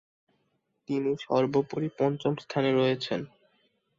[0.89, 3.21] তিনি সর্বোপরি পঞ্চম স্থানে রয়েছেন।